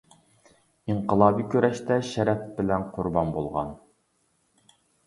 «ئىنقىلابىي 0.93 1.45
كۈرەشتە 1.53 1.99
شەرەپ 2.15 2.43
بىلەن 2.59 2.89
قۇربان 2.97 3.39
بولغان». 3.39 3.75